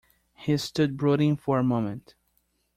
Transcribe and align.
He 0.33 0.57
stood 0.57 0.97
brooding 0.97 1.37
for 1.37 1.59
a 1.59 1.63
moment. 1.63 2.15